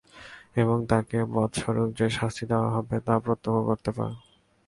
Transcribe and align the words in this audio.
এবং 0.55 0.77
তাকে 0.91 1.17
বদস্বরূপ 1.33 1.89
যে 1.99 2.07
শাস্তি 2.09 2.43
দেওয়া 2.51 2.69
হবে 2.75 2.95
তা 3.07 3.13
প্রত্যক্ষ 3.25 3.59
করতে 3.69 3.89
পারে। 3.97 4.15